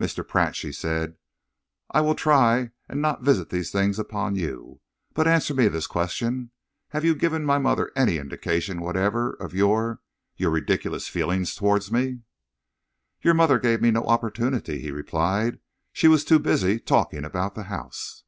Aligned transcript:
"Mr. 0.00 0.26
Pratt," 0.26 0.56
she 0.56 0.72
said, 0.72 1.16
"I 1.90 2.00
will 2.00 2.14
try 2.14 2.70
and 2.88 3.02
not 3.02 3.20
visit 3.20 3.50
these 3.50 3.70
things 3.70 3.98
upon 3.98 4.34
you; 4.34 4.80
but 5.12 5.28
answer 5.28 5.52
me 5.52 5.68
this 5.68 5.86
question. 5.86 6.50
Have 6.92 7.04
you 7.04 7.14
given 7.14 7.44
my 7.44 7.58
mother 7.58 7.92
any 7.94 8.16
indication 8.16 8.80
whatever 8.80 9.34
of 9.34 9.52
your 9.52 10.00
your 10.34 10.50
ridiculous 10.50 11.08
feelings 11.08 11.54
towards 11.54 11.92
me?" 11.92 12.20
"Your 13.20 13.34
mother 13.34 13.58
gave 13.58 13.82
me 13.82 13.90
no 13.90 14.04
opportunity," 14.04 14.78
he 14.80 14.90
replied. 14.90 15.58
"She 15.92 16.08
was 16.08 16.24
too 16.24 16.38
busy 16.38 16.80
talking 16.80 17.22
about 17.26 17.54
the 17.54 17.64
house." 17.64 18.24